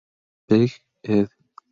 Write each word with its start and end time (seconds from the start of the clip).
Veg., 0.49 0.71
ed. 1.13 1.29